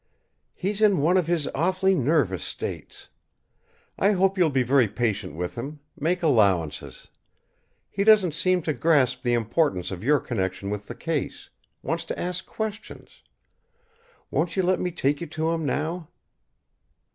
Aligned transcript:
"He's 0.55 0.81
in 0.81 0.97
one 0.97 1.15
of 1.15 1.27
his 1.27 1.47
awfully 1.53 1.93
nervous 1.93 2.43
states. 2.43 3.09
I 3.99 4.13
hope 4.13 4.35
you'll 4.35 4.49
be 4.49 4.63
very 4.63 4.87
patient 4.87 5.35
with 5.35 5.53
him 5.53 5.79
make 5.95 6.23
allowances. 6.23 7.09
He 7.87 8.03
doesn't 8.03 8.33
seem 8.33 8.63
to 8.63 8.73
grasp 8.73 9.21
the 9.21 9.33
importance 9.35 9.91
of 9.91 10.03
your 10.03 10.19
connection 10.19 10.71
with 10.71 10.87
the 10.87 10.95
case; 10.95 11.51
wants 11.83 12.03
to 12.05 12.19
ask 12.19 12.47
questions. 12.47 13.21
Won't 14.31 14.55
you 14.57 14.63
let 14.63 14.79
me 14.79 14.89
take 14.89 15.21
you 15.21 15.27
to 15.27 15.51
him, 15.51 15.67
now?" 15.67 16.07